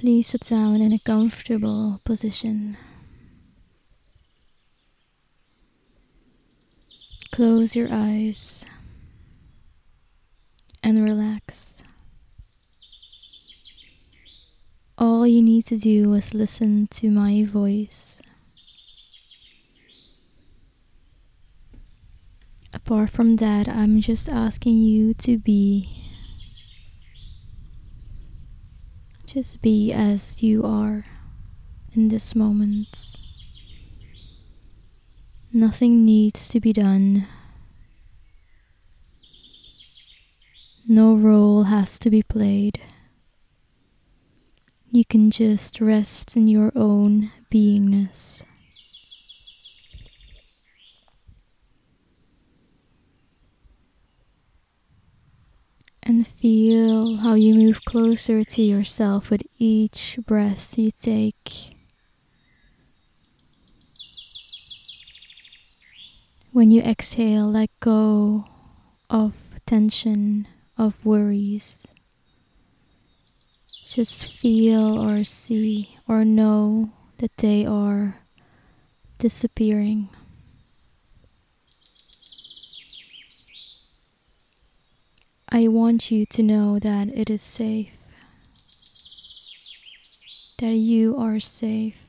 [0.00, 2.78] Please sit down in a comfortable position.
[7.30, 8.64] Close your eyes
[10.82, 11.82] and relax.
[14.96, 18.22] All you need to do is listen to my voice.
[22.72, 25.99] Apart from that, I'm just asking you to be.
[29.32, 31.04] Just be as you are
[31.92, 33.14] in this moment.
[35.52, 37.28] Nothing needs to be done.
[40.88, 42.80] No role has to be played.
[44.90, 48.42] You can just rest in your own beingness.
[56.10, 61.76] And feel how you move closer to yourself with each breath you take.
[66.50, 68.44] When you exhale, let go
[69.08, 69.34] of
[69.66, 71.86] tension, of worries.
[73.86, 78.18] Just feel or see or know that they are
[79.18, 80.08] disappearing.
[85.60, 87.98] I want you to know that it is safe,
[90.56, 92.02] that you are safe.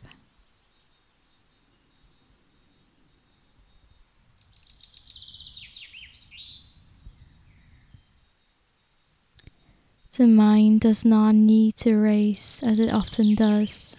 [10.14, 13.98] The mind does not need to race as it often does.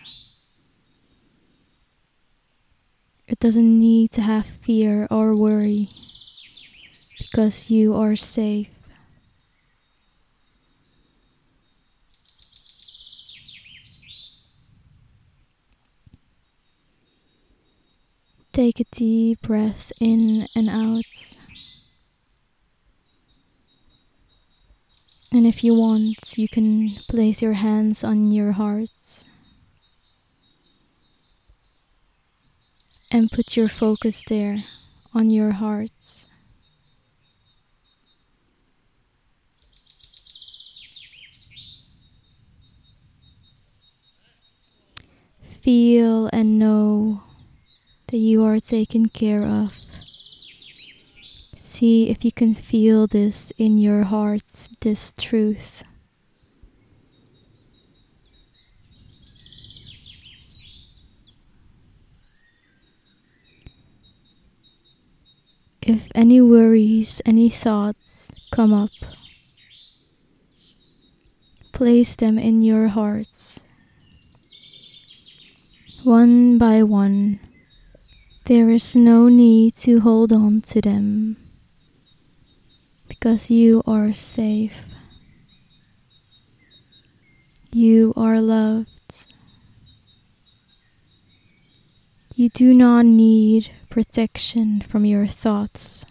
[3.29, 5.91] It doesn't need to have fear or worry
[7.19, 8.71] because you are safe.
[18.53, 21.37] Take a deep breath in and out.
[25.33, 29.25] And if you want, you can place your hands on your heart
[33.11, 34.65] and put your focus there
[35.15, 36.27] on your heart.
[45.63, 47.23] Feel and know
[48.13, 49.81] that you are taken care of.
[51.57, 55.83] See if you can feel this in your heart, this truth.
[65.81, 68.91] If any worries, any thoughts come up,
[71.73, 73.65] place them in your hearts.
[76.05, 77.41] One by one,
[78.45, 81.37] there is no need to hold on to them
[83.09, 84.87] because you are safe.
[87.73, 88.89] You are loved.
[92.35, 96.05] You do not need protection from your thoughts.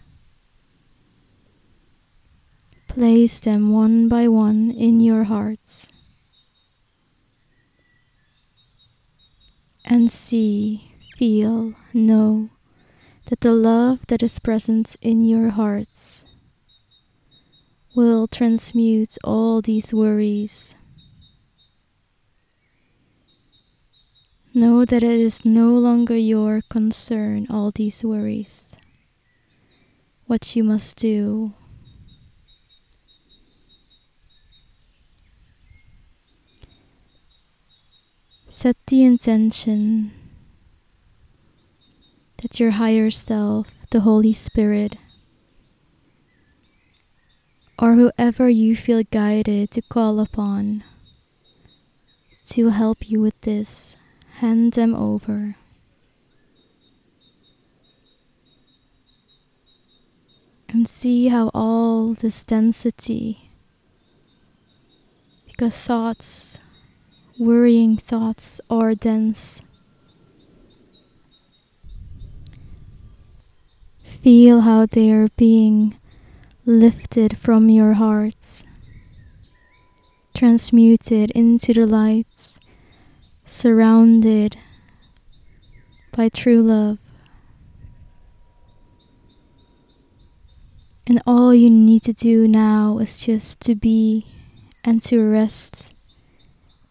[2.87, 5.91] Place them one by one in your hearts
[9.85, 10.90] and see,
[11.21, 12.49] feel, know
[13.25, 16.25] that the love that is present in your hearts
[17.93, 20.73] will transmute all these worries.
[24.55, 28.75] Know that it is no longer your concern, all these worries.
[30.25, 31.53] What you must do.
[38.47, 40.13] Set the intention
[42.41, 44.97] that your higher self, the Holy Spirit,
[47.79, 50.83] or whoever you feel guided to call upon
[52.51, 53.95] to help you with this,
[54.39, 55.55] hand them over.
[60.67, 63.49] And see how all this density,
[65.45, 66.59] because thoughts,
[67.37, 69.61] worrying thoughts, are dense.
[74.21, 75.95] Feel how they are being
[76.63, 78.63] lifted from your hearts,
[80.35, 82.59] transmuted into the lights,
[83.47, 84.57] surrounded
[86.15, 86.99] by true love.
[91.07, 94.27] And all you need to do now is just to be
[94.83, 95.95] and to rest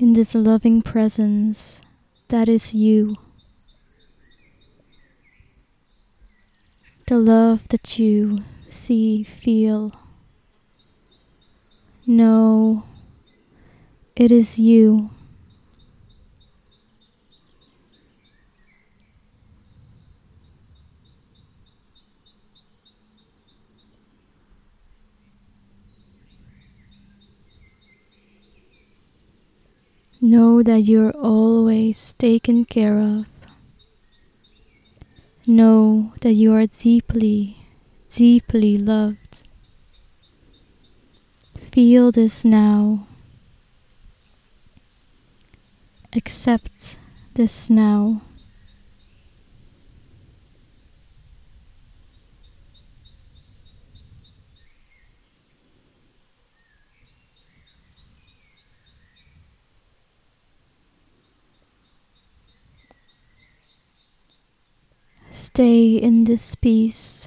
[0.01, 1.81] in this loving presence
[2.27, 3.15] that is you.
[7.11, 9.91] The love that you see, feel,
[12.07, 12.85] know,
[14.15, 15.11] it is you.
[30.21, 33.40] Know that you're always taken care of.
[35.51, 37.57] Know that you are deeply,
[38.09, 39.43] deeply loved.
[41.59, 43.09] Feel this now.
[46.15, 47.01] Accept
[47.35, 48.23] this now.
[65.41, 67.27] Stay in this peace,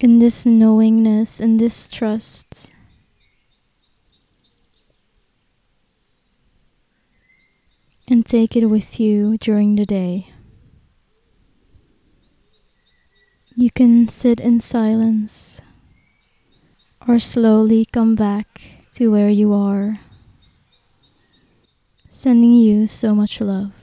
[0.00, 2.72] in this knowingness, in this trust.
[8.08, 10.32] And take it with you during the day.
[13.54, 15.60] You can sit in silence
[17.06, 18.48] or slowly come back
[18.94, 20.00] to where you are.
[22.10, 23.81] Sending you so much love.